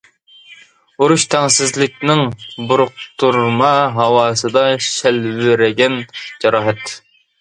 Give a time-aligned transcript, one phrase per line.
[1.01, 2.23] ئۇرۇش تەڭسىزلىكنىڭ
[2.71, 3.69] بۇرۇقتۇرما
[3.99, 6.97] ھاۋاسىدا شەلۋەرىگەن جاراھەت.